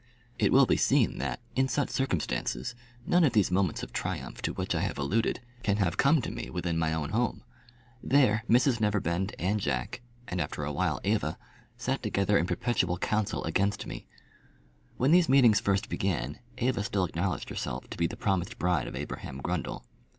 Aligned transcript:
It 0.39 0.51
will 0.51 0.65
be 0.65 0.77
seen 0.77 1.19
that, 1.19 1.41
in 1.55 1.67
such 1.67 1.89
circumstances, 1.91 2.73
none 3.05 3.23
of 3.23 3.33
these 3.33 3.51
moments 3.51 3.83
of 3.83 3.93
triumph 3.93 4.41
to 4.41 4.51
which 4.53 4.73
I 4.73 4.81
have 4.81 4.97
alluded 4.97 5.41
can 5.61 5.77
have 5.77 5.95
come 5.95 6.23
to 6.23 6.31
me 6.31 6.49
within 6.49 6.79
my 6.79 6.91
own 6.91 7.09
home. 7.11 7.43
There 8.01 8.43
Mrs 8.49 8.81
Neverbend 8.81 9.35
and 9.37 9.59
Jack, 9.59 10.01
and 10.27 10.41
after 10.41 10.63
a 10.65 10.71
while 10.73 11.01
Eva, 11.03 11.37
sat 11.77 12.01
together 12.01 12.35
in 12.39 12.47
perpetual 12.47 12.97
council 12.97 13.43
against 13.43 13.85
me. 13.85 14.07
When 14.97 15.11
these 15.11 15.29
meetings 15.29 15.59
first 15.59 15.87
began, 15.87 16.39
Eva 16.57 16.81
still 16.81 17.05
acknowledged 17.05 17.49
herself 17.49 17.87
to 17.91 17.97
be 17.99 18.07
the 18.07 18.17
promised 18.17 18.57
bride 18.57 18.87
of 18.87 18.95
Abraham 18.95 19.39
Grundle. 19.39 19.83